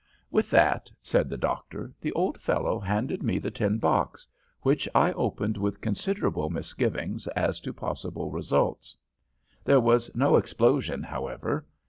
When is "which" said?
4.61-4.89